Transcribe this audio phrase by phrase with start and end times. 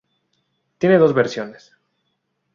[0.79, 1.73] Tiene dos versiones.